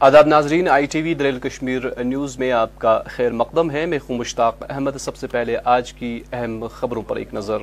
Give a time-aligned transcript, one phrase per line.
[0.00, 3.98] آداب ناظرین، I T وی دلیل کشمیر نیوز میں آپ کا خیر مقدم ہے۔ میں
[4.06, 7.58] خوں مشتاق احمد۔ سب سے پہلے آج کی اہم خبروں پر ایک نظر۔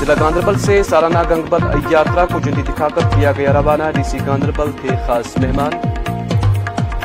[0.00, 4.18] ضلع گاندربل سے سالانہ گنگبل یاترا کو جنڈی دکھا کر کیا گیا روانہ۔ ڈی سی
[4.26, 5.70] گاندربل تھے خاص مہمان۔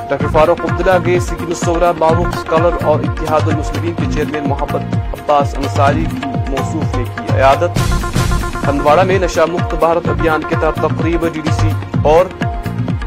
[0.09, 5.55] ڈاکٹر فاروق عبداللہ گے سکیم سورا معروف اسکالر اور اتحاد المسلمین کے چیئرمین محمد عباس
[5.57, 7.79] انصاری کی موصوف نے کی عیادت۔
[8.67, 11.69] ہندواڑہ میں نشہ مکت بھارت ابھیان کے تحت تقریب ڈی ڈی سی
[12.03, 12.25] اور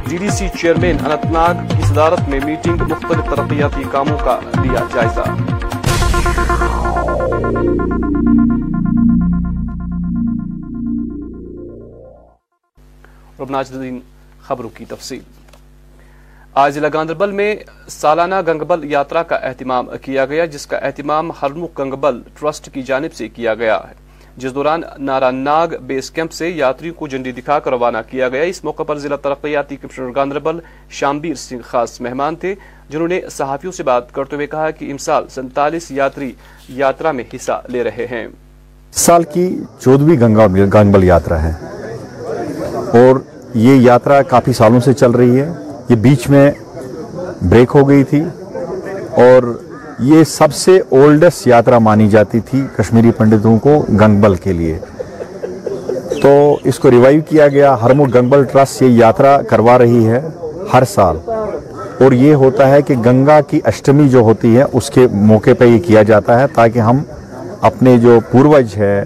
[0.09, 4.85] D D C chairman Anantnag کی صدارت میں میٹنگ مختلف ترقیاتی کاموں کا لیا
[4.95, 5.21] جائزہ۔
[14.43, 15.21] خبروں کی تفصیل۔
[16.55, 17.57] آج ضلع گاندربل میں
[17.89, 23.15] سالانہ گنگبل یاترا کا اہتمام کیا گیا، جس کا اہتمام ہرمخ گنگبل ٹرسٹ کی جانب
[23.15, 24.08] سے کیا گیا ہے۔
[24.39, 28.43] جس دوران نارا ناگ بیس کیمپ سے یاتریوں کو جنڈی دکھا کر روانہ کیا گیا،
[28.43, 30.59] اس موقع پر ضلع ترقیاتی کمشنر گاندربل
[30.91, 32.55] شامبیر سنگھ خاص مہمان تھے،
[32.89, 36.33] جنہوں نے صحافیوں سے بات کرتے ہوئے کہا کہ امسال سنتالیس یاتری
[36.69, 38.29] یاترا میں حصہ لے رہے ہیں۔
[38.93, 41.53] سال کی چودویں گنگبل یاترا ہے۔
[42.75, 43.17] اور
[43.55, 45.53] یہ یاترا کافی سالوں سے چل رہی ہے۔
[45.89, 46.53] یہ بیچ میں
[47.43, 48.21] بریک ہو گئی تھی
[49.11, 49.63] اور
[49.99, 54.79] یہ سب سے اولڈسٹ یاترا مانی جاتی تھی کشمیری پنڈتوں کو گنگبل کے لیے۔
[56.23, 60.21] تو اس کو ریوائیو کیا گیا۔ ہرمو گنگبل ٹرسٹ یہ یاترا کروا رہی ہے
[60.73, 61.17] ہر سال۔
[62.05, 65.65] اور یہ ہوتا ہے کہ گنگا کی اشٹمی جو ہوتی ہے، اس کے موقع پہ
[65.65, 66.99] یہ کیا جاتا ہے تاکہ ہم
[67.61, 69.05] اپنے جو پوروج ہے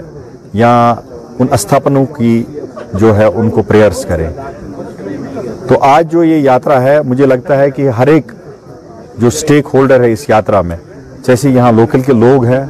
[0.53, 0.95] یا
[1.39, 2.45] ان استھاپنوں کی
[2.95, 4.31] جو ہے، ان کو پریئرز کریں۔
[5.69, 8.33] تو آج جو یہ یاترا ہے، مجھے لگتا ہے کہ ہر ایک
[9.19, 10.77] جو سٹیک ہولڈر ہے اس یاترا میں،
[11.27, 12.65] جیسے یہاں لوکل کے لوگ ہیں،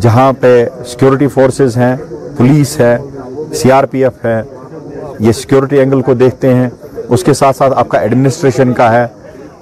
[0.00, 0.52] جہاں پہ
[0.86, 1.94] سیکیورٹی فورسز ہیں
[2.36, 2.96] پولیس ہے
[3.54, 4.40] سی آر پی ایف ہے،
[5.18, 6.68] یہ سیکیورٹی اینگل کو دیکھتے ہیں،
[7.08, 9.06] اس کے ساتھ ساتھ آپ کا ایڈمنسٹریشن کا ہے،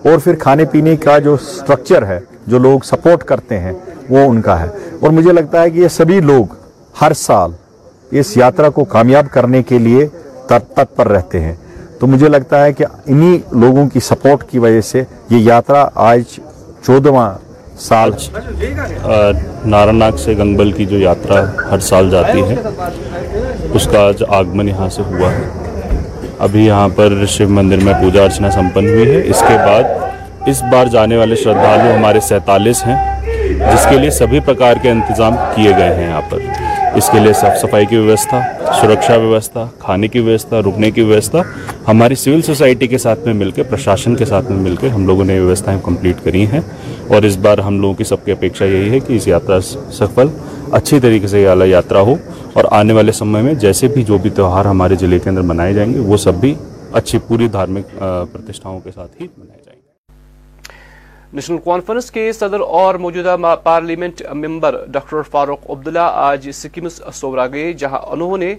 [0.03, 3.73] اور پھر کھانے پینے کا جو سٹرکچر ہے، جو لوگ سپورٹ کرتے ہیں،
[4.11, 4.69] وہ ان کا ہے۔
[5.01, 6.55] اور مجھے لگتا ہے کہ یہ سبھی لوگ
[7.01, 7.51] ہر سال
[8.19, 10.07] اس یاترا کو کامیاب کرنے کے لیے
[10.47, 11.55] تتپر رہتے ہیں۔
[12.01, 16.23] تو مجھے لگتا ہے کہ انہی لوگوں کی سپورٹ کی وجہ سے یہ یاترا آج
[16.87, 17.31] چودواں
[17.81, 18.11] سال
[19.65, 22.57] نارا سے گنگبل کی جو یاترا ہر سال جاتی ہے،
[23.75, 25.49] اس کا آج آگمن یہاں سے ہوا ہے۔
[26.47, 30.63] ابھی یہاں پر شیو مندر میں پوجا ارچنا سمپن ہوئی ہے۔ اس کے بعد اس
[30.73, 32.97] بار جانے والے شردھالو ہمارے سینتالیس ہیں،
[33.59, 36.39] جس کے لیے سبھی پرکار کے انتظام کیے گئے ہیں یہاں پر۔
[36.99, 38.41] اس کے لیے صاف صفائی کی ویوستھا،
[38.81, 41.43] سرکشا ویوستھا، کھانے کی ویوستھا، رکنے کی ویوستھا،
[41.89, 45.07] ہماری سول سوسائٹی کے ساتھ میں مل کے، پرشاسن کے ساتھ میں مل کے ہم
[45.07, 46.61] لوگوں نے ویوستھائیں کمپلیٹ کری ہیں۔
[47.09, 49.61] اور اس بار ہم لوگوں کی سب کی اپیکشا یہی ہے کہ اس یاترا
[49.93, 50.27] سفل
[50.73, 52.15] اچھی طریقے سے یہ اعلیٰ یاترا ہو۔
[52.53, 55.73] اور آنے والے سمے میں جیسے بھی جو بھی تہوار ہمارے ضلع کے اندر منائے
[55.73, 56.55] جائیں گے، وہ سب بھی
[56.93, 57.99] اچھی پوری دھارمک
[58.33, 59.68] پرتشٹھاؤں کے ساتھ ہی منائے جائیں گے۔
[61.33, 67.73] نیشنل کانفرنس کے صدر اور موجودہ parliament member doctor Farooq Abdullah آج سکمز سورا گئے،
[67.73, 68.55] جہاں انہوں نے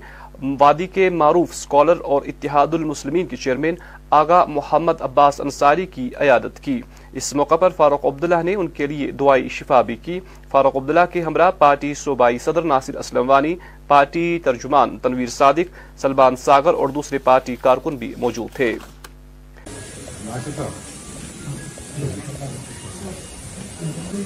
[0.59, 3.75] وادی کے معروف سکولر اور اتحاد المسلمین کے چیئرمین
[4.09, 6.79] آغا محمد عباس انصاری کی عیادت کی۔
[7.13, 10.19] اس موقع پر فاروق عبداللہ نے ان کے لیے دعائی شفا بھی کی۔
[10.51, 13.55] فاروق عبداللہ کے ہمراہ پارٹی صوبائی صدر ناصر اسلم وانی،
[13.87, 18.75] پارٹی ترجمان تنویر صادق، سلمان ساگر اور دوسرے پارٹی کارکن بھی موجود تھے۔
[24.11, 24.21] ضلع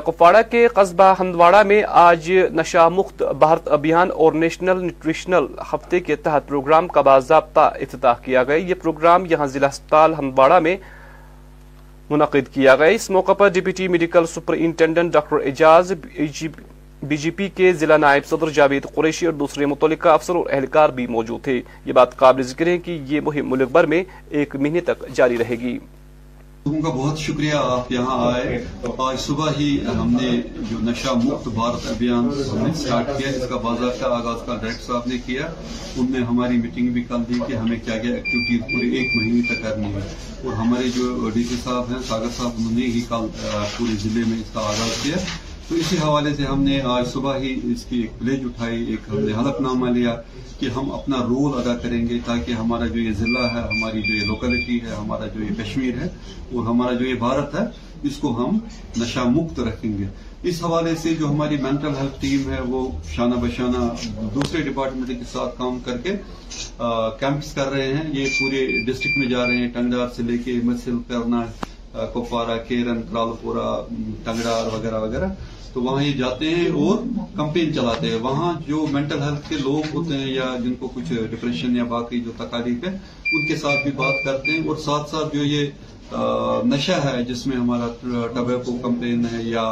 [0.00, 6.16] کپواڑہ کے قصبہ ہندواڑہ میں آج نشہ مخت بھارت ابھیان اور نیشنل نیوٹریشنل ہفتے کے
[6.16, 10.76] تحت پروگرام کا باضابطہ افتتاح کیا گیا۔ یہ پروگرام یہاں ضلع اسپتال ہندواڑہ میں
[12.10, 15.92] منعقد کیا گیا۔ اس موقع پر deputy medical superintendent doctor Ejaz
[17.02, 20.88] B J P کے ضلع نائب صدر جاوید قریشی اور دوسرے متعلقہ افسر اور اہلکار
[20.88, 24.56] بھی موجود تھے۔ یہ بات قابل ذکر ہے کہ یہ مہم ملک بھر میں ایک
[24.56, 25.78] مہینے تک جاری رہے گی۔
[26.66, 28.64] لوگوں کا بہت شکریہ آپ یہاں آئے۔
[28.98, 30.40] آج صبح ہی ہم نے
[30.70, 34.84] جو نشہ مفت بھارت ابھیان ہم نے اسٹارٹ کیا جس کا باضابطہ آغاز کا ڈائریکٹر
[34.84, 35.46] صاحب نے کیا۔
[35.96, 39.42] ان میں ہماری میٹنگ بھی کل دی کہ ہمیں کیا کیا ایکٹیویٹیز پورے ایک مہینے
[39.42, 40.00] تک کرنی ہے۔
[40.44, 43.26] اور ہمارے جو ڈی سی صاحب ہیں، ساگر صاحب، انہوں نے ہی کل
[43.78, 45.16] پورے ضلع میں اس کا آغاز کیا۔
[45.68, 49.08] تو اسی حوالے سے ہم نے آج صبح ہی اس کی ایک پلیج اٹھائی، ایک
[49.08, 50.14] ہم نے حلف نامہ لیا
[50.58, 54.14] کہ ہم اپنا رول ادا کریں گے تاکہ ہمارا جو یہ ضلع ہے، ہماری جو
[54.14, 56.08] یہ لوکیلٹی ہے، ہمارا جو یہ کشمیر ہے،
[56.52, 57.64] اور ہمارا جو یہ بھارت ہے،
[58.08, 58.58] اس کو ہم
[58.96, 60.06] نشہ مکت رکھیں گے۔
[60.48, 62.80] اس حوالے سے جو ہماری مینٹل ہیلتھ ٹیم ہے، وہ
[63.14, 63.88] شانہ بشانہ
[64.34, 66.16] دوسرے ڈپارٹمنٹ کے ساتھ کام کر کے
[67.20, 70.58] کیمپس کر رہے ہیں۔ یہ پورے ڈسٹرکٹ میں جا رہے ہیں۔ ٹنگار سے لے کے
[70.64, 71.44] مسل کرنا
[72.14, 73.68] کپوارہ، کیرن کرالپورہ
[74.24, 75.28] ٹنگڑار وغیرہ وغیرہ۔
[75.72, 76.98] تو وہاں یہ جاتے ہیں اور
[77.36, 81.12] کمپین چلاتے ہیں۔ وہاں جو مینٹل ہیلتھ کے لوگ ہوتے ہیں یا جن کو کچھ
[81.30, 82.98] ڈپریشن یا باقی جو تکالیف ہے،
[83.32, 85.66] ان کے ساتھ بھی بات کرتے ہیں اور ساتھ ساتھ جو یہ
[86.12, 87.88] نشہ ہے جس میں ہمارا
[88.34, 89.64] ٹبیکو کمپین ہے یا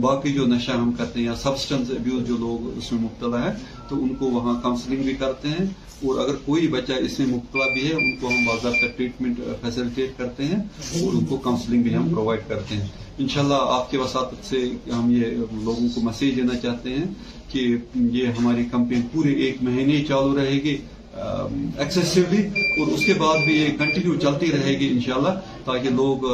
[0.00, 3.54] باقی جو نشہ ہم کرتے ہیں یا سبسٹنس ابیوز جو لوگ اس میں مبتلا ہیں،
[3.88, 5.66] تو ان کو وہاں کاؤنسلنگ بھی کرتے ہیں
[6.02, 10.18] اور اگر کوئی بچہ اس میں مبتلا بھی ہے، ان کو ہم باضابطہ ٹریٹمنٹ فیسلٹیٹ
[10.18, 10.58] کرتے ہیں
[11.02, 12.86] اور ان کو کاؤنسلنگ بھی ہم پرووائڈ کرتے ہیں۔
[13.18, 15.24] انشاءاللہ آپ کے وساطت سے ہم یہ
[15.64, 17.06] لوگوں کو میسیج دینا چاہتے ہیں
[17.52, 20.76] کہ یہ ہماری کمپین پورے ایک مہینے چالو رہے گی۔
[21.18, 22.42] ایکسیسیولی
[22.80, 26.26] اور اس کے بعد بھی یہ کنٹینیو چلتی رہے گی انشاءاللہ تاکہ لوگ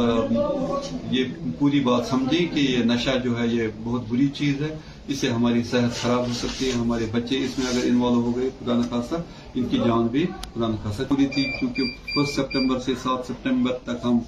[1.10, 1.24] یہ
[1.58, 4.74] پوری بات سمجھیں کہ یہ نشہ جو ہے یہ بہت بری چیز ہے۔
[5.08, 8.36] اس سے ہماری صحت خراب ہو سکتی ہے، ہمارے بچے اس میں اگر انوالو ہو
[8.36, 9.14] گئے، خدا نخواستہ،
[9.54, 11.82] ان کی جان بھی خدا نخواستہ پوری تھی۔ کیونکہ
[12.14, 14.18] فسٹ سپٹمبر سے سات سپٹمبر تک ہم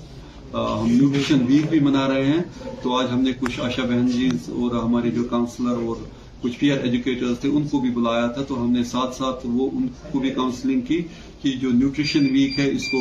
[0.55, 2.43] ہم نیوٹریشن ویک بھی منا رہے ہیں۔
[2.82, 5.97] تو آج ہم نے کچھ آشا بہن جی اور ہمارے جو کاؤنسلر اور
[6.43, 9.69] کچھ پیئر ایجوکیٹرز تھے، ان کو بھی بلایا تھا۔ تو ہم نے ساتھ ساتھ وہ،
[9.73, 11.03] ان کو بھی کاؤنسلنگ کی
[11.43, 12.99] کہ جو نیوٹریشن ویک ہے، اس کو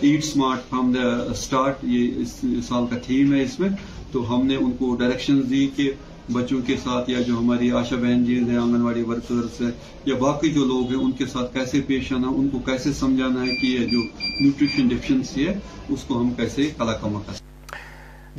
[0.00, 2.34] eat smart from the start یہ اس
[2.68, 3.68] سال کا تھیم ہے اس میں۔
[4.12, 5.90] تو ہم نے ان کو ڈائریکشن دی کہ
[6.32, 9.70] بچوں کے ساتھ یا جو ہماری آشا بہن جیز ہیں آنگن واڑی ورکرز ہیں،
[10.06, 13.42] یا باقی جو لوگ ہیں، ان کے ساتھ کیسے پیش آنا، ان کو کیسے سمجھانا
[13.42, 14.02] ہے کہ یہ جو
[14.40, 15.58] نیوٹریشن ڈیفیشنسی ہے،
[15.88, 17.57] اس کو ہم کیسے کلا کما کر سکتے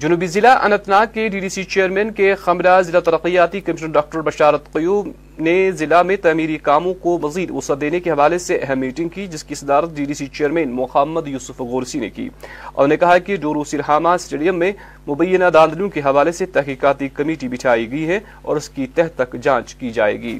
[0.01, 4.21] جنوبی ضلع اننت ناگ کے ڈی ڈی سی چیئرمین کے خمرہ ضلع ترقیاتی کمشنر ڈاکٹر
[4.21, 5.09] بشارت قیوم
[5.39, 9.27] نے ضلع میں تعمیری کاموں کو مزید وسعت دینے کے حوالے سے اہم میٹنگ کی،
[9.27, 12.29] جس کی صدارت D D C chairman Mohammad Yousuf Ghorsi نے کی۔
[12.73, 14.71] اور نے کہا کہ ڈورو سرحامہ اسٹیڈیم میں
[15.07, 19.35] مبینہ داندلوں کے حوالے سے تحقیقاتی کمیٹی بٹھائی گئی ہے اور اس کی تہ تک
[19.41, 20.39] جانچ کی جائے گی۔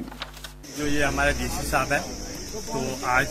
[0.78, 1.98] جو یہ ہمارے ڈی سی صاحب ہے،
[2.66, 3.28] تو آج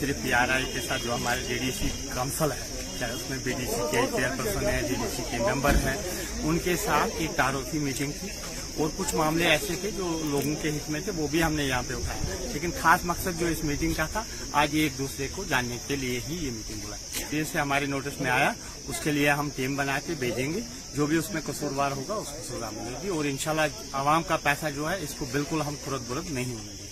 [0.00, 3.52] صرف آئی کے ساتھ جو ہمارے ڈی ڈی سی کونسل ہے چاہے اس میں بی
[3.52, 5.96] ڈی سی کے چیئر پرسن ہیں بی ڈی سی کے ممبر ہیں۔
[6.42, 8.28] ان کے ساتھ ایک تعارفی میٹنگ تھی
[8.76, 11.64] اور کچھ معاملے ایسے تھے جو لوگوں کے حص میں تھے وہ بھی ہم نے
[11.64, 14.22] یہاں پہ اٹھایا۔ لیکن خاص مقصد جو اس میٹنگ کا تھا،
[14.52, 18.20] آج ایک دوسرے کو جاننے کے لیے ہی یہ میٹنگ بلائی دیر سے ہماری نوٹس
[18.20, 18.52] میں آیا،
[18.88, 20.60] اس کے لیے ہم ٹیم بنا کے بھیجیں گے۔
[20.94, 23.62] جو بھی اس میں قصوروار ہوگا، اس کو سزا ملے گی۔ اور انشاءاللہ
[23.92, 26.82] عوام کا پیسہ جو ہے، اس کو بالکل ہم خرد برد نہیں ہونے گے۔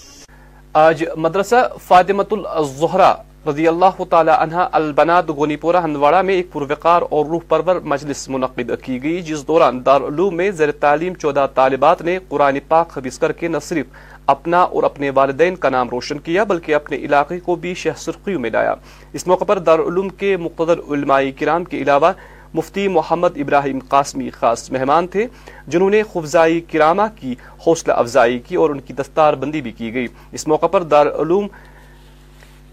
[0.72, 3.14] آج مدرسہ فاطمت الزہرہ
[3.48, 8.28] رضی اللہ تعالی عنہ البناد گونی پورہ ہندوارہ میں ایک پروقار اور روح پرور مجلس
[8.28, 13.18] منعقد کی گئی، جس دوران دارالعلوم میں زیر تعلیم چودہ طالبات نے قرآن پاک خبیص
[13.18, 13.86] کر کے نہ صرف
[14.26, 18.40] اپنا اور اپنے والدین کا نام روشن کیا، بلکہ اپنے علاقے کو بھی شہ سرخیوں
[18.40, 18.74] میں لایا۔
[19.12, 22.12] اس موقع پر دارالعلوم کے مقدر علماء کرام کے علاوہ
[22.54, 25.26] مفتی محمد ابراہیم قاسمی خاص مہمان تھے،
[25.66, 27.34] جنہوں نے خفزائی کرامہ کی،
[27.66, 31.46] حوصلہ افزائی کی اور ان کی دستار بندی بھی کی گئی۔ اس موقع پر دارالعلوم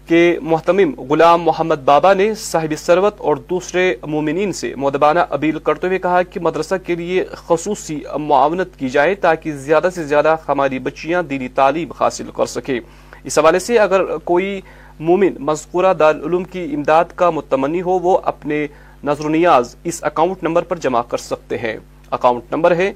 [0.08, 5.86] کے محتمم غلام محمد بابا نے صاحب سروت اور دوسرے مومنین سے مدبانہ اپیل کرتے
[5.86, 10.78] ہوئے کہا کہ مدرسہ کے لیے خصوصی معاونت کی جائے تاکہ زیادہ سے زیادہ ہماری
[10.78, 12.80] بچیاں دینی تعلیم حاصل کر سکے
[13.24, 14.60] اس حوالے سے اگر کوئی
[15.00, 18.66] مومن مذکورہ دارالعلوم کی امداد کا متمنی ہو، وہ اپنے
[19.04, 21.76] نظر و نیاز اس اکاؤنٹ نمبر پر جمع کر سکتے ہیں۔
[22.10, 22.92] اکاؤنٹ نمبر ہے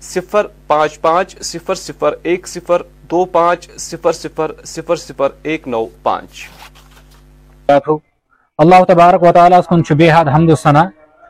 [0.00, 5.84] صفر پانچ پانچ صفر صفر ایک صفر دو پانچ صفر صفر صفر صفر ایک نو
[6.02, 6.48] پانچ۔
[8.58, 10.82] اللہ تبارک و تعالیٰ کن بے حد حمد و سنہ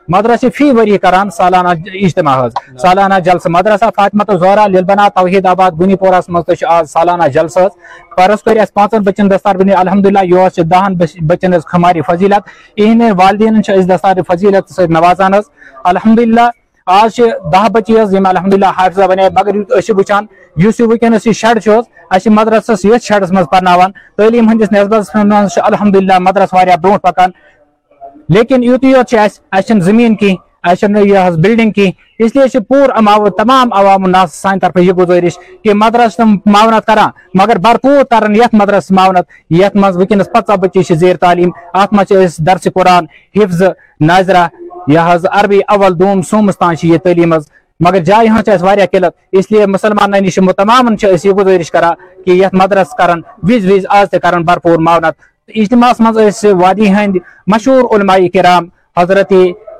[0.09, 1.69] مدرسہ فی وری کران سالانہ
[2.01, 2.37] اجتماع
[2.81, 7.73] سالانہ جلسہ۔ مدرسہ فاطمہ زہرا للبنا توحید آباد بنی پورہ مز آز سالانہ جلسہ حض۔
[8.17, 10.97] پرس کر پانچن بچن دستار بنی۔ الحمدللہ یہ دہن
[11.27, 15.49] بچن ہز خماری فضیلت۔ اہند والدین دستار فضیلت سز نوازان حض۔
[15.83, 16.49] الحمدللہ
[16.85, 17.19] آج
[17.53, 19.55] دہ بچی حض الحمد للہ حافظہ بنے، مگر
[19.97, 20.25] وچان
[20.65, 25.15] اس ونکس یہ شیڈ اہس مدرسس یتھ شیڈس مز پرناوان تعلیم ہندس نسبت
[25.55, 27.31] الحمد للہ مدرس واریاہ برو پکان۔
[28.29, 29.15] لیکن یوت یوت
[29.51, 30.35] اہم زمین کھین
[31.05, 35.73] یہ بلڈنگ کھین اس لیے پور عمو تمام عوام الناس سان طرف یہ گزارش کہ
[35.73, 36.99] مدرس معاونت کر
[37.33, 42.37] مگر بھرپور کرن یت مدرس معاونت، یت مز ونکس پتہ بچی زیر تعلیم۔ ات مز
[42.47, 43.63] درس قرآن، حفظ،
[43.99, 44.47] ناظرہ
[44.87, 49.13] یہ حض عربی اول دوم سومستان یہ تعلیم حض مگر جائے ہاں چھ واریا قلت۔
[49.37, 51.91] اس لیے مسلمان نش تمام چھ یہ گزارش کرا
[52.25, 55.15] کہ یہ مدرس کرن وز وز آز تہ کرن بھرپور معاونت۔
[55.55, 58.65] اجتماع مز وادی ہند مشہور علماء کرام،
[58.97, 59.33] حضرت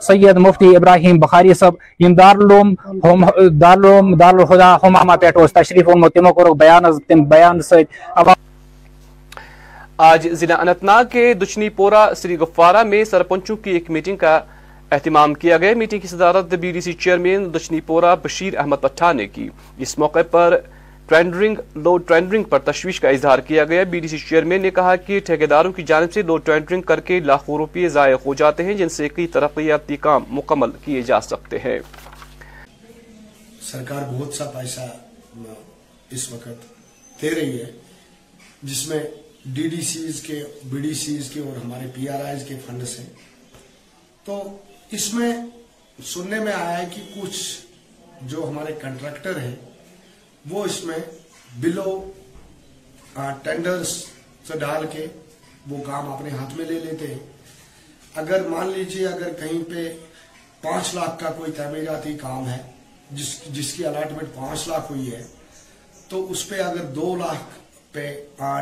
[0.07, 2.73] سید مفتی ابراہیم بخاری صاحب، یم دارالعلوم
[3.61, 7.87] دارالعلوم دارالخدا ہمامہ پیٹ اس تشریف اونمو تمو کورک بیان تم بیان سید۔
[9.97, 14.39] آج ضلع اننت ناگ کے دچنی پورہ سری گفوارہ میں سرپنچوں کی ایک میٹنگ کا
[14.91, 19.27] اہتمام کیا گیا۔ میٹنگ کی صدارت B D C chairman Dachnipora Bashir Ahmad پٹھا نے
[19.27, 20.57] کی۔ اس موقع پر
[21.07, 24.95] ٹرینڈرنگ، لو ٹرینڈرنگ پر تشویش کا اظہار کیا گیا۔ بی ڈی سی چیئرمین نے کہا
[24.95, 28.73] کہ ٹھیکیداروں کی جانب سے لو ٹرینڈرنگ کر کے لاکھوں روپے ضائع ہو جاتے ہیں،
[28.73, 31.79] جن سے کئی ترقیاتی کام مکمل کیے جا سکتے ہیں۔
[33.61, 34.87] سرکار بہت سا پیسہ
[36.11, 37.71] اس وقت دے رہی ہے،
[38.63, 38.99] جس میں
[39.45, 42.99] ڈی ڈی سیز کے، بی ڈی سیز کے اور ہمارے پی آر آئیز کے فنڈس
[42.99, 43.05] ہیں۔
[44.25, 44.57] تو
[44.91, 45.31] اس میں
[46.03, 47.39] سننے میں آیا ہے کہ کچھ
[48.21, 49.55] جو ہمارے کنٹریکٹر ہیں،
[50.49, 50.97] وہ اس میں
[51.55, 52.11] بلو
[53.43, 53.87] ٹینڈرز
[54.47, 55.05] سے ڈال کے
[55.69, 57.19] وہ کام اپنے ہاتھ میں لے لیتے ہیں۔
[58.15, 59.87] اگر مان لیجیے، اگر کہیں پہ
[60.61, 62.57] پانچ لاکھ کا کوئی تعمیراتی کام ہے،
[63.11, 65.23] جس جس کی الاٹمنٹ پانچ لاکھ ہوئی ہے،
[66.07, 67.59] تو اس پہ اگر دو لاکھ
[67.91, 68.13] پہ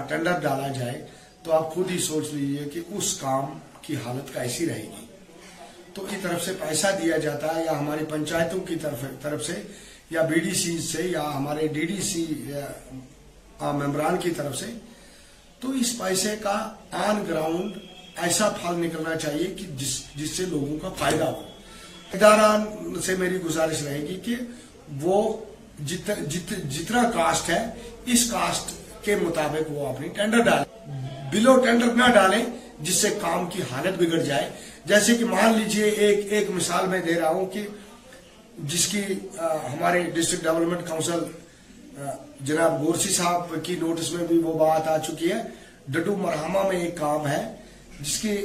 [0.09, 1.05] ٹینڈر ڈالا جائے،
[1.43, 5.05] تو آپ خود ہی سوچ لیجیے کہ اس کام کی حالت کیسی رہے گی۔
[5.93, 9.61] تو کی طرف سے پیسہ دیا جاتا ہے یا ہماری پنچایتوں کی طرف طرف سے
[10.09, 12.25] یا بی ڈی سی سے یا ہمارے ڈی ڈی سی
[13.61, 14.65] ممبران کی طرف سے
[15.59, 17.71] تو اس پیسے کا آن گراؤنڈ
[18.17, 21.41] ایسا پھل نکلنا چاہیے کہ جس جس سے لوگوں کا فائدہ ہو۔
[22.13, 22.61] اداران
[23.01, 24.35] سے میری گزارش رہے گی کہ
[25.01, 25.37] وہ
[25.85, 27.65] جت, جت, جتنا کاسٹ ہے
[28.05, 28.71] اس کاسٹ
[29.05, 30.65] کے مطابق وہ اپنی ٹینڈر ڈالیں۔
[31.31, 32.45] بلو ٹینڈر نہ ڈالیں
[32.79, 34.49] جس سے کام کی حالت بگڑ جائے۔
[34.89, 37.65] جیسے کہ مان لیجیے ایک ایک مثال میں دے رہا ہوں کہ
[38.63, 39.01] جس کی
[39.73, 41.23] ہمارے ڈسٹرکٹ ڈیولپمنٹ کاؤنسل
[42.41, 45.41] جناب گورسی صاحب کی نوٹس میں بھی وہ بات آ چکی ہے۔
[45.87, 47.41] ڈڈو مرحمہ میں ایک کام ہے،
[48.01, 48.35] جس کی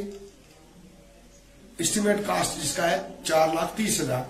[1.79, 4.23] اسٹیمیٹ کاسٹ جس کا ہے، چار لاکھ تیس ہزار۔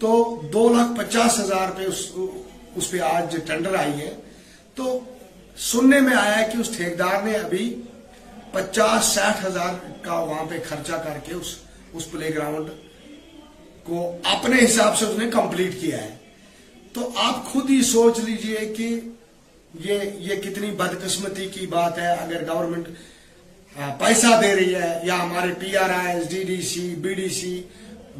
[0.00, 0.10] تو
[0.52, 1.86] دو لاکھ پچاس ہزار پہ
[2.76, 4.14] اس پہ آج ٹینڈر آئی ہے۔
[4.74, 4.98] تو
[5.70, 7.64] سننے میں آیا ہے کہ اس ٹھیکدار نے ابھی
[8.56, 11.54] پچاس ساٹھ ہزار کا وہاں پہ خرچہ کر کے اس
[11.92, 12.68] اس پلے گراؤنڈ
[13.84, 16.14] کو اپنے حساب سے اس نے کمپلیٹ کیا ہے۔
[16.92, 18.88] تو آپ خود ہی سوچ لیجیے کہ
[19.80, 22.88] یہ یہ کتنی بدقسمتی کی بات ہے۔ اگر گورنمنٹ
[23.98, 27.52] پیسہ دے رہی ہے یا ہمارے P R I D D C B D C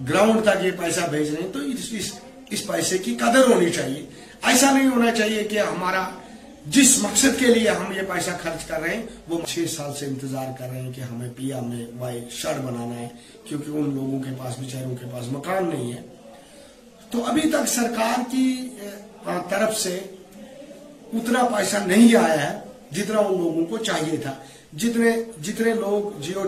[0.09, 1.61] ground تک یہ پیسہ بھیج رہے ہیں، تو
[2.51, 4.05] اس پیسے کی قدر ہونی چاہیے۔
[4.43, 6.05] ایسا نہیں ہونا چاہیے کہ ہمارا
[6.67, 10.07] جس مقصد کے لیے ہم یہ پیسہ خرچ کر رہے ہیں، وہ چھ سال سے
[10.07, 13.09] انتظار کر رہے ہیں کہ ہمیں پیا میں وائی شر بنانا ہے،
[13.45, 16.03] کیونکہ ان لوگوں کے پاس، بیچاروں کے پاس مکان نہیں ہے۔
[17.11, 18.69] تو ابھی تک سرکار کی
[19.49, 19.99] طرف سے
[21.13, 22.59] اتنا پیسہ نہیں آیا ہے
[22.91, 24.33] جتنا ان لوگوں کو چاہیے تھا۔
[24.73, 25.11] جتنے
[25.43, 26.43] جتنے لوگ جیو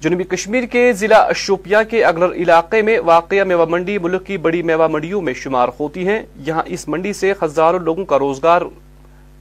[0.00, 4.62] جنوبی کشمیر کے ضلع شوپیاں کے اگلر علاقے میں واقع میوہ منڈی ملک کی بڑی
[4.62, 8.62] میوہ منڈیوں میں شمار ہوتی ہیں۔ یہاں اس منڈی سے ہزاروں لوگوں کا روزگار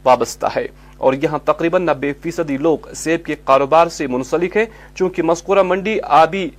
[0.06, 0.68] وابستہ ہے۔
[0.98, 5.98] اور یہاں تقریباً نبے فیصدی لوگ سیب کے کاروبار سے منسلک ہیں، چونکہ مذکورہ منڈی
[6.22, 6.50] آبی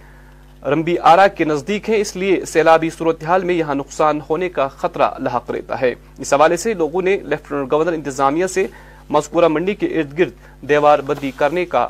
[0.71, 5.09] رمبی آرا کے نزدیک ہے، اس لیے سیلابی صورتحال میں یہاں نقصان ہونے کا خطرہ
[5.19, 8.67] لاحق رہتا ہے۔ اس حوالے سے لوگوں نے لیفٹنٹ گورنر انتظامیہ سے
[9.11, 11.89] مذکورہ منڈی کے ارد گرد دیوار بندی کرنے کا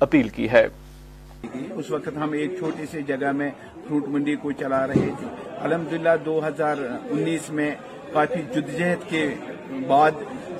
[0.00, 0.66] اپیل کی ہے۔
[1.74, 3.50] اس وقت ہم ایک چھوٹی سی جگہ میں
[3.88, 5.26] فروٹ منڈی کو چلا رہے تھے
[5.60, 6.76] الحمدللہ، دو ہزار
[7.10, 7.70] انیس میں
[8.12, 9.24] کافی جدجہد کے
[9.86, 10.10] بعد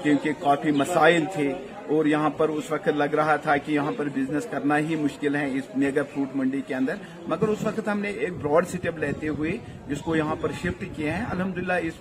[0.03, 1.53] کیونکہ کافی مسائل تھے
[1.95, 5.37] اور یہاں پر اس وقت لگ رہا تھا کہ یہاں پر بزنس کرنا ہی مشکل
[5.37, 6.95] ہے اس میگا فروٹ منڈی کے اندر۔
[7.29, 9.57] مگر اس وقت ہم نے ایک براڈ سٹیپ لیتے ہوئے
[9.89, 11.95] جس کو یہاں پر شفٹ کیا ہے الحمدللہ اس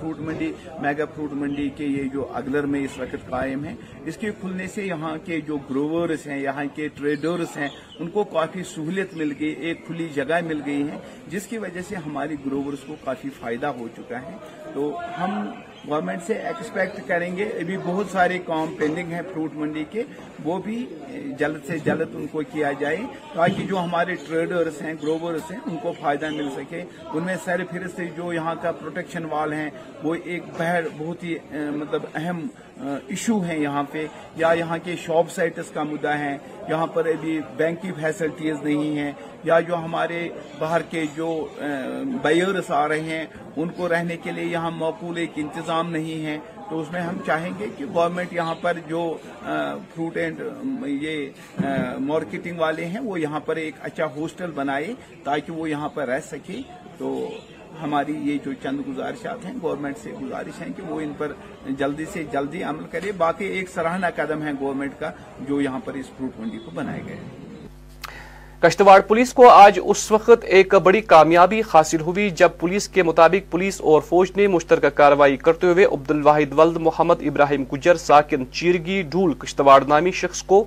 [0.00, 4.16] fruit mandi mega fruit mandi کے یہ جو اگلر میں اس وقت قائم ہے اس
[4.16, 7.68] کے کھلنے سے یہاں کے جو گروورز ہیں، یہاں کے ٹریڈرز ہیں،
[7.98, 11.80] ان کو کافی سہولت مل گئی، ایک کھلی جگہ مل گئی ہے، جس کی وجہ
[11.88, 14.36] سے ہماری گروورز کو کافی فائدہ ہو چکا ہے۔
[14.74, 15.50] تو ہم
[15.88, 20.02] گورنمنٹ سے ایکسپیکٹ کریں گے۔ ابھی بہت سارے کام پینڈنگ ہیں فروٹ منڈی کے۔
[20.44, 20.84] وہ بھی
[21.38, 22.96] جلد سے جلد ان کو کیا جائے
[23.34, 27.64] تاکہ جو ہمارے ٹریڈرز ہیں گروورز ہیں، ان کو فائدہ مل سکے۔ ان میں سر
[27.70, 29.70] پھر سے جو یہاں کا پروٹیکشن وال ہیں،
[30.02, 32.46] وہ ایک بہر بہت ہی مطلب اہم
[32.80, 36.36] ایشو ہیں یہاں پہ، یا یہاں کے شاپ سائٹس کا مدعا ہے،
[36.68, 39.12] یہاں پر ابھی بینک کی فیسلٹیز نہیں ہیں،
[39.44, 40.28] یا جو ہمارے
[40.58, 41.28] باہر کے جو
[42.22, 43.24] بائرس آ رہے ہیں،
[43.56, 46.38] ان کو رہنے کے لیے یہاں معقول ایک انتظام نہیں ہے۔
[46.68, 49.02] تو اس میں ہم چاہیں گے کہ گورنمنٹ یہاں پر جو
[49.44, 50.40] فروٹ اینڈ
[51.02, 54.92] یہ مارکیٹنگ والے ہیں، وہ یہاں پر ایک اچھا ہاسٹل بنائے
[55.24, 56.60] تاکہ وہ یہاں پر رہ سکے۔
[56.98, 57.28] تو
[57.82, 61.32] ہماری یہ جو چند گزارشات ہیں گورنمنٹ سے گزارش ہیں کہ وہ ان پر
[61.78, 65.10] جلدی سے جلدی عمل کرے۔ باقی ایک سراہنا قدم ہے گورنمنٹ کا،
[65.48, 67.18] جو یہاں پر اس فروٹ منڈی کو بنائے گئے
[68.62, 73.50] کشتواڑ پولیس کو آج اس وقت ایک بڑی کامیابی حاصل ہوئی، جب پولیس کے مطابق
[73.50, 78.44] پولیس اور فوج نے مشترکہ کارروائی کرتے ہوئے عبد الواحد ولد محمد ابراہیم گجر، ساکن
[78.52, 80.64] چیرگی، ڈھول کشتواڑ نامی شخص کو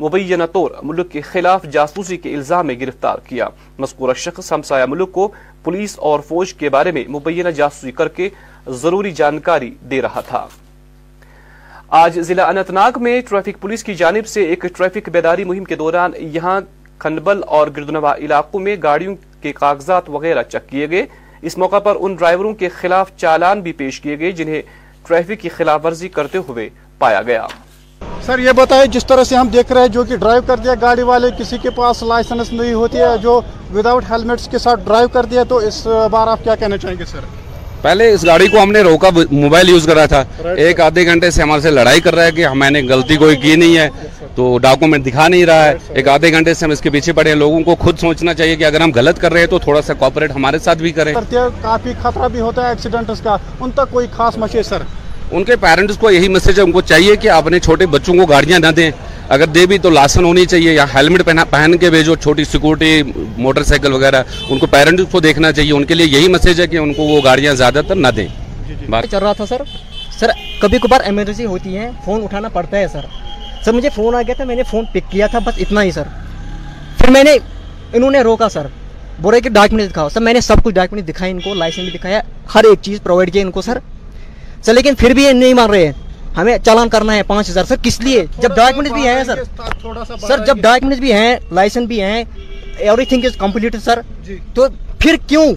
[0.00, 5.12] مبینہ طور ملک کے خلاف جاسوسی کے الزام میں گرفتار کیا۔ مذکورہ شخص ہمسایہ ملک
[5.12, 5.30] کو
[5.64, 8.28] پولیس اور فوج کے بارے میں مبینہ جاسوسی کر کے
[8.82, 10.46] ضروری جانکاری دے رہا تھا۔
[11.88, 15.74] آج ضلع انت ناگ میں ٹریفک پولیس کی جانب سے ایک ٹریفک بیداری مہم کے
[15.74, 16.60] دوران یہاں
[16.98, 21.06] کھنبل اور گردنوا علاقوں میں گاڑیوں کے کاغذات وغیرہ چیک کیے گئے۔
[21.42, 24.62] اس موقع پر ان ڈرائیوروں کے خلاف چالان بھی پیش کیے گئے جنہیں
[25.06, 27.46] ٹریفک کی خلاف ورزی کرتے ہوئے پایا گیا۔
[28.26, 30.74] سر یہ بتائیں جس طرح سے ہم دیکھ رہے ہیں جو کہ ڈرائیو کر دیا
[30.80, 33.40] گاڑی والے کسی کے پاس لائسنس نہیں ہوتی ہے جو
[33.74, 37.04] وداؤٹ ہیلمٹس کے ساتھ ڈرائیو کر دیا تو اس بار آپ کیا کہنا چاہیں گے
[37.04, 37.24] سر؟
[37.82, 41.30] پہلے اس گاڑی کو ہم نے روکا موبائل یوز کر رہا تھا ایک آدھے گھنٹے
[41.30, 43.88] سے ہمارے سے لڑائی کر رہا ہے کہ میں نے غلطی کوئی کی نہیں ہے
[44.34, 47.30] تو ڈاکومنٹ دکھا نہیں رہا ہے۔ ایک آدھے گھنٹے سے ہم اس کے پیچھے پڑے
[47.30, 49.82] ہیں۔ لوگوں کو خود سوچنا چاہیے کہ اگر ہم غلط کر رہے ہیں تو تھوڑا
[49.82, 51.14] سا کوپریٹ ہمارے ساتھ بھی کریں۔
[51.62, 54.82] کافی خطرہ بھی ہوتا ہے ایکسیڈنٹس کا۔ ان تک کوئی خاص مشے سر؟
[55.30, 58.26] ان کے پیرنٹس کو یہی میسج ہے، ان کو چاہیے کہ اپنے چھوٹے بچوں کو
[58.26, 58.90] گاڑیاں نہ دیں۔
[59.28, 63.02] اگر دے بھی تو لاسن ہونی چاہیے یا ہیلمٹ پہن کے بھیجو، چھوٹی سیکورٹی
[63.36, 66.66] موٹر سائیکل وغیرہ۔ ان کو پیرنٹس کو دیکھنا چاہیے۔ ان کے لیے یہی میسج ہے
[66.66, 68.28] کہ ان کو وہ گاڑیاں زیادہ تر نہ دیں۔
[69.10, 69.62] چل رہا تھا سر؟
[70.18, 70.30] سر،
[70.60, 73.06] کبھی کبھار ایمرجنسی ہوتی ہے فون اٹھانا پڑتا ہے سر۔
[73.64, 75.90] سر، مجھے فون آ گیا تھا، میں نے فون پک کیا تھا، بس اتنا ہی
[75.90, 76.02] سر۔
[76.98, 77.36] پھر میں نے
[77.92, 78.66] انہوں نے روکا سر۔
[79.18, 81.88] بول رہے کہ ڈاکومنٹ دکھاؤ۔ سر، میں نے سب کچھ ڈاکومنٹ دکھایا ان کو لائسنس
[81.88, 82.20] بھی دکھایا،
[82.54, 83.78] ہر ایک چیز پرووائڈ کیا ان کو سر۔
[84.62, 85.92] سر لیکن پھر بھی یہ نہیں مان رہے ہیں۔
[86.36, 89.42] ہمیں چالان کرنا ہے پانچ ہزار۔ سر کس لیے؟ جب ڈاکومنٹ بھی ہیں سر۔
[90.28, 92.24] سر جب ڈاکومنٹ بھی ہیں لائسنس بھی ہیں
[92.78, 93.98] everything is complete sir
[94.54, 94.66] تو
[94.98, 95.54] پھر کیوں؟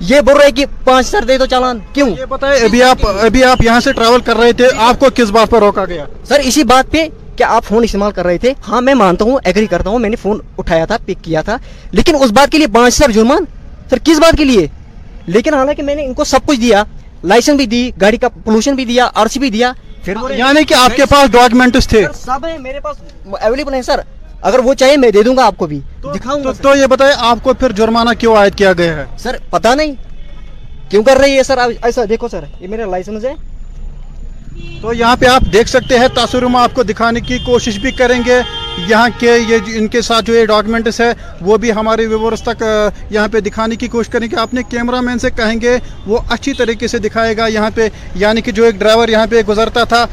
[0.00, 3.44] یہ بول رہے کہ پانچ ہزار دے دو چالان۔ کیوں؟ یہ بتائیں ابھی آپ ابھی
[3.44, 6.40] آپ یہاں سے ٹریول کر رہے تھے آپ کو کس بات پر روکا گیا؟ سر
[6.44, 9.66] اسی بات پہ کیا آپ فون استعمال کر رہے تھے۔ ہاں میں مانتا ہوں ایگری
[9.66, 11.56] کرتا ہوں میں نے فون اٹھایا تھا پک کیا تھا۔
[11.90, 13.44] لیکن اس بات کے لیے پانچ ہزار جرمان؟
[13.90, 14.66] سر کس بات کے لیے؟
[15.26, 16.84] لیکن حالانکہ میں نے ان کو سب کچھ دیا۔
[17.24, 19.72] لائسنس بھی دی گاڑی کا پولوشن بھی دیا آر سی بھی دیا.
[20.04, 22.04] پھر یعنی کہ آپ کے پاس ڈاکومنٹس تھے.
[22.14, 22.96] سب ہیں میرے پاس
[23.26, 24.00] اویلیبل ہیں سر.
[24.42, 25.80] اگر وہ چاہیے میں دے دوں گا آپ کو بھی.
[26.04, 29.36] دکھاؤں گا تو یہ بتائیں آپ کو پھر جرمانہ کیوں عائد کیا گیا ہے؟ سر
[29.50, 29.94] پتا نہیں.
[30.90, 32.44] کیوں کر رہی ہے سر؟ ایسا دیکھو سر.
[32.60, 33.34] یہ میرا لائسنس ہے.
[34.82, 36.08] تو یہاں پہ آپ دیکھ سکتے ہیں
[36.42, 38.40] میں آپ کو دکھانے کی کوشش بھی کریں گے.
[38.78, 42.62] یہاں کے یہ ان کے ساتھ جو یہ ڈاکومنٹس ہے، وہ بھی ہمارے ویورس تک
[43.10, 46.52] یہاں پہ دکھانے کی کوشش کریں گے اپنے کیمرہ مین سے کہیں گے، وہ اچھی
[46.52, 50.04] طریقے سے دکھائے گا یہاں پہ۔ یعنی کہ جو ایک ڈرائیور یہاں پہ گزرتا تھا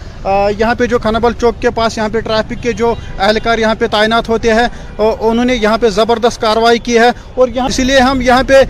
[0.58, 3.88] یہاں پہ جو کھنبل چوک کے پاس، یہاں پہ ٹریفک کے جو اہلکار یہاں پہ
[3.92, 8.00] تعینات ہوتے ہیں انہوں نے یہاں پہ زبردست کارروائی کی ہے۔ اور یہاں اسی لیے
[8.00, 8.62] ہم یہاں پہ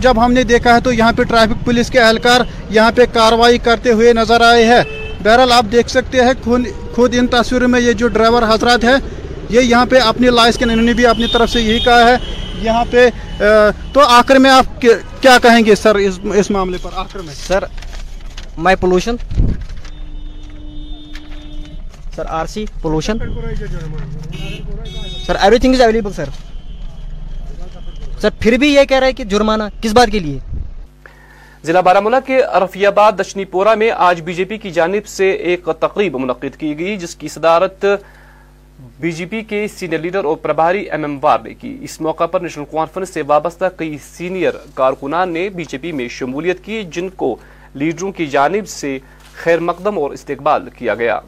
[0.00, 3.58] جب ہم نے دیکھا ہے تو یہاں پہ ٹریفک پولیس کے اہلکار یہاں پہ کارروائی
[3.58, 4.82] کرتے ہوئے نظر آئے ہیں۔
[5.22, 6.32] بہرحال آپ دیکھ سکتے ہیں،
[6.94, 8.96] خود ان تصویروں میں یہ جو ڈرائیور حضرات ہیں
[9.48, 12.16] یہ یہاں پہ اپنی لائس کے انہوں نے بھی اپنی طرف سے یہی کہا ہے۔
[12.62, 13.08] یہاں پہ
[13.92, 17.64] تو آخر میں آپ کیا کہیں گے سر اس معاملے پر؟ آخر میں۔ Sir
[18.58, 19.16] my pollution
[22.16, 23.18] sir R C pollution
[25.26, 26.28] sir everything is available sir
[28.20, 30.38] sir پھر بھی یہ کہہ رہا ہے کہ جرمانہ کس بات کے لیے؟
[31.64, 35.30] ضلع بارہ کے رفیہ آباد دشنی پورہ میں آج بی جے پی کی جانب سے
[35.30, 37.84] ایک تقریب منعقد کی گئی جس کی صدارت
[39.00, 42.26] بی جے پی کے سینئر لیڈر اور پربھاری ایم ایم وار نے کی اس موقع
[42.26, 46.82] پر نیشنل کانفرنس سے وابستہ کئی سینئر کارکنان نے بی جے پی میں شمولیت کی،
[46.92, 47.36] جن کو
[47.74, 48.98] لیڈروں کی جانب سے
[49.34, 51.20] خیر مقدم اور استقبال کیا گیا۔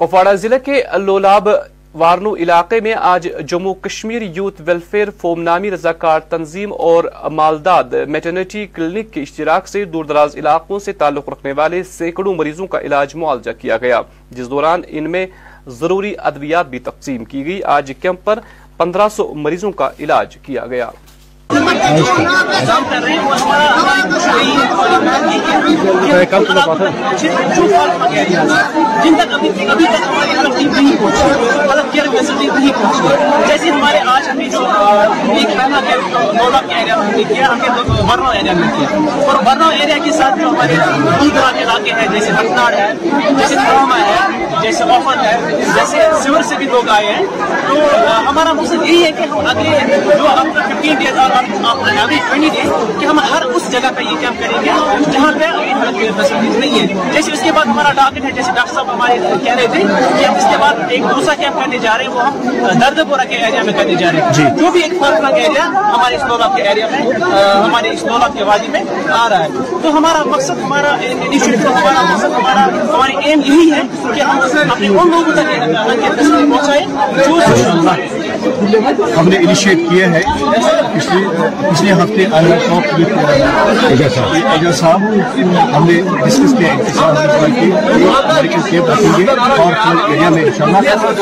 [0.00, 1.48] کپواڑہ ضلع کے لولاب
[1.94, 8.66] وارنو علاقے میں آج Jammu Kashmir Youth Welfare Forum نامی رضاکار تنظیم اور مالداد میٹرنیٹی
[8.66, 13.14] کلینک کے اشتراک سے دور دراز علاقوں سے تعلق رکھنے والے سینکڑوں مریضوں کا علاج
[13.14, 15.26] معالجہ کیا گیا۔ جس دوران ان میں
[15.80, 18.38] ضروری ادویات بھی تقسیم کی گئی۔ آج کیمپ پر
[18.76, 20.90] پندرہ سو مریضوں کا علاج کیا گیا۔
[29.04, 29.32] جن تک
[29.70, 29.86] ابھی
[30.58, 34.64] تک نہیں پہنچی مطلب کیئر فیسلٹی نہیں پہنچی جیسے ہمارے آج ہم نے جو
[35.54, 35.94] کھانا کے
[36.32, 37.68] نولا کے ایریا میں ہم نے کیا، ہم نے
[38.10, 40.74] ورنو ایریا میں کیا۔ اور ورنو ایریا کے ساتھ جو ہمارے
[41.22, 42.88] عیدگاہ کے علاقے ہیں، جیسے ہتناڑ ہے،
[43.38, 44.16] جیسے تھرما ہے،
[44.62, 45.36] جیسے آفر ہے،
[45.74, 47.24] جیسے سیور سے بھی لوگ آئے ہیں،
[47.68, 47.76] تو
[48.28, 49.78] ہمارا مقصد یہی ہے کہ ہم اگلے
[50.18, 51.30] جو آپ ففٹین ڈیز اور
[52.02, 55.44] ابھی ٹوینٹی ڈیز کہ ہم ہر اس جگہ پہ یہ کیمپ کریں گے، جہاں پہ
[55.44, 58.92] ابھی ہمیں فیسلٹیز نہیں ہے۔ جیسے اس کے بعد ہمارا ٹارگیٹ ہے، جیسے ڈاکٹر صاحب
[58.94, 59.82] ہمارے کہہ رہے تھے
[60.18, 62.38] کہ ہم اس کے بعد ایک دوسرا کیمپ کرنے جا رہے ہیں وہ ہم
[62.80, 65.64] درد پورا کے ایریا میں کرنے جا رہے ہیں۔ جی۔ جو بھی ایک فرق ایریا
[65.66, 67.00] ہمارے اس اسلولاب کے ایریا میں
[67.64, 68.82] ہمارے اس اسلولاب کے وادی میں
[69.14, 69.48] آ رہا ہے۔
[69.82, 73.82] تو ہمارا مقصد ہمارا ہمارا مقصد ہمارا ہماری ایم یہی ہے
[74.14, 76.86] کہ ہم اپنے ان لوگوں تک پہنچائیں
[77.18, 78.27] جو
[79.18, 80.20] ہم نے انیشیٹ کیا ہے۔
[80.94, 81.20] پچھلے
[81.60, 83.12] پچھلے ہفتے آئی ٹاک وتھ
[83.88, 85.00] ایجا صاحب۔
[85.76, 86.72] ہم نے ڈسکس کیا
[89.58, 89.72] اور
[90.10, 90.78] ایریا میں ان شاء اللہ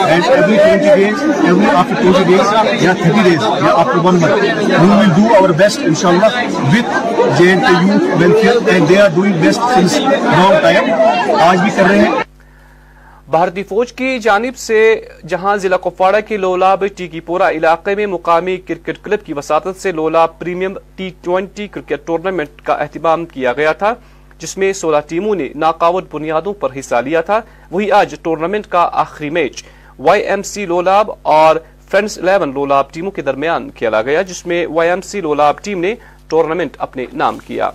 [0.07, 4.45] and every twenty days every after twenty days یا تھرٹی ڈیز یا after one month
[4.45, 6.39] we will do our best ان شاء اللہ
[6.75, 10.93] with J and K youth welfare and they are doing best since long time
[11.41, 12.26] آج بھی کر رہے ہیں۔
[13.31, 14.79] بھارتی فوج کی جانب سے
[15.29, 19.93] جہاں ضلع کپواڑہ کے لولاب ٹیکی پورا علاقے میں مقامی کرکٹ کلب کی وساطت سے
[19.93, 23.93] Lolab premium T twenty cricket tournament کا اہتمام کیا گیا تھا،
[24.41, 28.89] جس میں سولہ ٹیموں نے ناکاوٹ بنیادوں پر حصہ لیا تھا۔ وہی آج ٹورنامنٹ کا
[29.03, 29.63] آخری match
[29.99, 31.57] Y M C Lolab اور
[31.91, 35.81] فرینڈس الیون لولاب ٹیموں کے درمیان کھیلا گیا، جس میں Y M C Lolab team
[35.81, 35.95] نے
[36.29, 37.71] ٹورنامنٹ اپنے نام کیا۔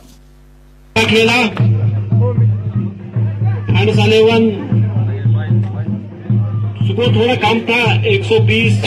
[6.91, 8.85] صبح تھوڑا کام تھا، ایک سو بیس۔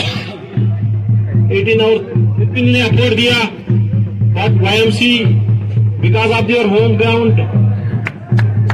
[1.51, 1.91] ایٹین اور
[2.35, 3.33] ففٹین نے اپلوڈ دیا۔
[4.19, 5.23] But Y M C
[6.01, 7.39] because of their home ground.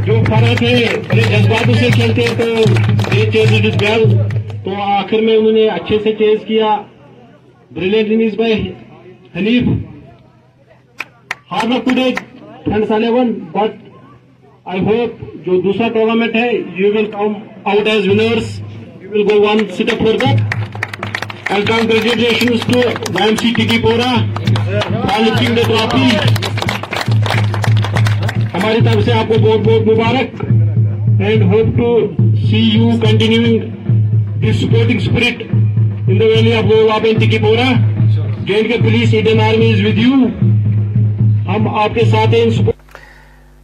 [0.06, 2.64] جو فرح تھے بڑے جذباتوں سے کھیلتے تو
[3.14, 4.18] دے چیز اٹ از ویل
[4.64, 6.78] تو آخر میں انہوں نے اچھے سے چیز کیا۔
[7.72, 8.54] Brilliant innings by
[9.36, 9.64] Hanif
[11.52, 12.14] hard work today
[12.66, 13.90] friends eleven but
[14.66, 18.62] I hope جو دوسرا ٹورنامنٹ ہے you will come out as winners
[19.12, 20.00] will go one sit up.
[20.00, 24.12] And congratulations to Nancy Tiki Pora
[25.06, 26.08] for lifting the trophy.
[28.54, 30.42] ہماری طرف سے آپ کو بہت بہت مبارک
[31.22, 31.90] and hope to
[32.48, 33.60] see you continuing
[34.42, 37.72] this sporting spirit in the valley of گو آپ تکی پورا
[38.48, 40.16] J K police Indian army is with you
[41.48, 42.50] ہم آپ کے ساتھ ہیں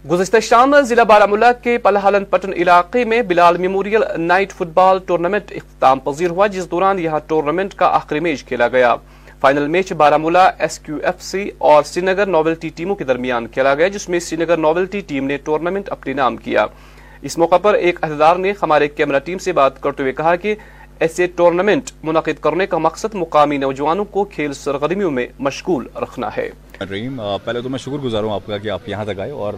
[0.10, 6.00] گزشتہ شام ضلع بارہ کے پلہالن پٹن علاقے میں Bilal memorial night football tournament اختتام
[6.00, 8.96] پذیر ہوا، جس دوران یہاں ٹورنامنٹ کا آخری میچ کھیلا گیا۔
[9.40, 10.18] فائنل میچ بارہ
[10.60, 14.20] ایس کیو ایف سی اور سری نگر ناولٹی ٹیموں کے درمیان کھیلا گیا، جس میں
[14.20, 16.66] سری نگر ناولٹی ٹیم نے ٹورنامنٹ اپنے نام کیا۔
[17.22, 20.56] اس موقع پر ایک عہدیدار نے ہمارے کیمرہ ٹیم سے بات کرتے ہوئے کہا کہ
[21.00, 26.50] ایسے ٹورنامنٹ منعقد کرنے کا مقصد مقامی نوجوانوں کو کھیل سرگرمیوں میں مشغول رکھنا ہے۔
[26.80, 29.54] پہلے تو میں شکر گزار ہوں آپ کا کہ آپ یہاں تک آئے اور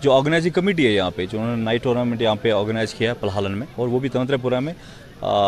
[0.00, 3.10] جو آرگنائزنگ کمیٹی ہے یہاں پہ، جو انہوں نے نائٹ ٹورنامنٹ یہاں پہ آرگنائز کیا
[3.10, 4.72] ہے پلحالن میں، اور وہ بھی تنتر پورہ میں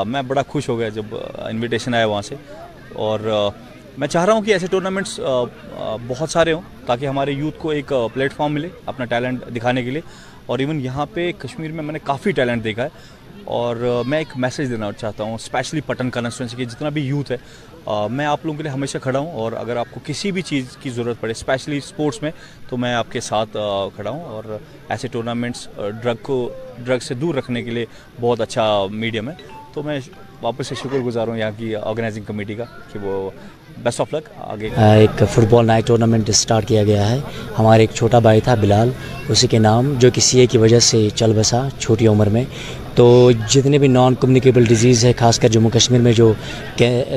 [0.07, 2.35] میں بڑا خوش ہو گیا جب انویٹیشن آیا وہاں سے۔
[3.05, 3.21] اور
[3.99, 5.19] میں چاہ رہا ہوں کہ ایسے ٹورنامنٹس
[6.07, 9.91] بہت سارے ہوں تاکہ ہمارے یوتھ کو ایک پلیٹ فارم ملے اپنا ٹیلنٹ دکھانے کے
[9.91, 10.03] لیے۔
[10.47, 12.89] اور ایون یہاں پہ کشمیر میں میں نے کافی ٹیلنٹ دیکھا ہے۔
[13.45, 17.37] اور میں ایک میسیج دینا چاہتا ہوں اسپیشلی پٹن کانسٹیٹوئنسی کے جتنا بھی یوتھ ہے
[18.11, 20.77] میں آپ لوگوں کے لیے ہمیشہ کھڑا ہوں اور اگر آپ کو کسی بھی چیز
[20.83, 22.31] کی ضرورت پڑے اسپیشلی اسپورٹس میں،
[22.69, 23.57] تو میں آپ کے ساتھ
[23.97, 24.57] کھڑا ہوں اور
[24.89, 25.67] ایسے ٹورنامنٹس
[26.03, 26.49] ڈرگ کو
[26.85, 27.87] ڈرگ سے دور رکھنے کے لیے
[28.21, 29.35] بہت اچھا میڈیم ہے۔
[29.75, 29.99] تو میں
[30.43, 33.31] واپس سے شکر گزار ہوں یہاں کی آرگنائزنگ کمیٹی کا کہ وہ
[33.83, 37.19] بیسٹ آف لک آگے۔ ایک football night tournament start کیا گیا ہے۔
[37.59, 38.91] ہمارے ایک چھوٹا بھائی تھا بلال،
[39.29, 42.45] اسی کے نام، جو کسی ایک کی وجہ سے چل بسا، چھوٹی عمر میں۔
[42.95, 46.33] تو جتنے بھی نان کمیونیکیبل ڈیزیز ہے خاص کر جموں کشمیر میں جو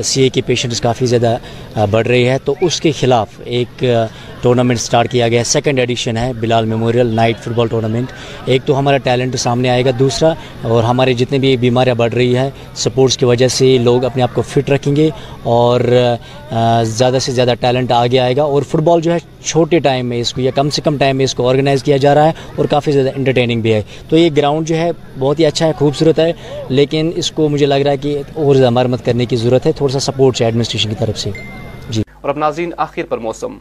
[0.03, 1.37] سی اے کی پیشنٹس کافی زیادہ
[1.91, 3.83] بڑھ رہی ہے، تو اس کے خلاف ایک
[4.43, 8.11] ٹورنامنٹ سٹارٹ کیا گیا ہے۔ سیکنڈ ایڈیشن ہے Bilal memorial night football tournament
[8.45, 12.37] ایک تو ہمارا ٹیلنٹ سامنے آئے گا، دوسرا، اور ہمارے جتنے بھی بیماریاں بڑھ رہی
[12.37, 15.09] ہیں سپورٹس کی وجہ سے لوگ اپنے آپ کو فٹ رکھیں گے
[15.43, 15.79] اور
[16.83, 20.19] زیادہ سے زیادہ ٹیلنٹ آگے آئے گا۔ اور فٹ بال جو ہے چھوٹے ٹائم میں
[20.19, 22.31] اس کو یا کم سے کم ٹائم میں اس کو آرگنائز کیا جا رہا ہے
[22.55, 25.71] اور کافی زیادہ انٹرٹیننگ بھی ہے۔ تو یہ گراؤنڈ جو ہے بہت ہی اچھا ہے،
[25.77, 26.33] خوبصورت ہے،
[26.69, 29.71] لیکن اس کو مجھے لگ رہا ہے کہ اور زیادہ مرمت کرنے کی ضرورت ہے،
[29.71, 31.29] تھوڑا سا سپورٹ ہے ایڈمنسٹریشن کی طرف سے۔
[31.89, 33.57] جی۔ اور اب ناظرین، آخر پر موسم۔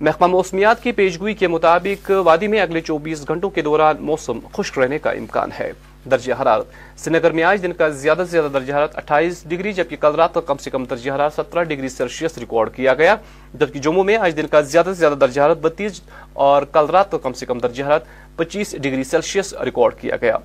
[0.00, 4.78] محکمہ موسمیات کی پیشگوئی کے مطابق وادی میں اگلے چوبیس گھنٹوں کے دوران موسم خشک
[4.78, 5.72] رہنے کا امکان ہے۔
[6.10, 6.66] درجہ حرارت
[6.98, 10.38] سنگر میں آج دن کا زیادہ سے زیادہ درجہ حرارت اٹھائیس ڈگری، جبکہ کل رات
[10.46, 13.16] کم سے کم درجہ حرارت سترہ ڈگری سیلسیس ریکارڈ کیا گیا۔
[13.54, 16.00] جبکہ جموں میں آج دن کا زیادہ سے زیادہ درجہ حرارت بتیس
[16.32, 18.04] اور کل رات کم سے کم درجہ حرارت
[18.36, 20.36] پچیس ڈگری سیلسیس ریکارڈ کیا گیا۔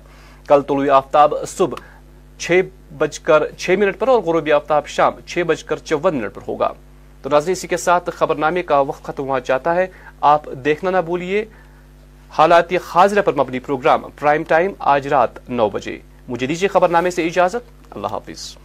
[0.48, 1.76] کل طلوع آفتاب صبح
[2.38, 2.60] چھ
[2.98, 6.42] بج کر چھ منٹ پر اور غروبی آفتاب شام چھ بج کر چون منٹ پر
[6.48, 6.72] ہوگا۔
[7.22, 9.86] تو ناظرین اسی کے ساتھ خبرنامے کا وقت ختم ہوا جاتا ہے۔
[10.20, 11.44] آپ دیکھنا نہ بولیے
[12.30, 17.26] حالات حاضرہ پر مبنی پروگرام پرائم ٹائم آج رات نو بجے۔ مجھے دیجیے خبرنامے سے
[17.26, 18.56] اجازت۔ اللہ حافظ۔